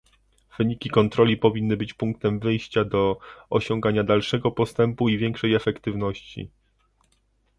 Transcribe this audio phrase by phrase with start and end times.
[0.57, 3.17] Wyniki kontroli powinny być punktem wyjścia do
[3.49, 6.49] osiągania dalszego postępu i większej efektywności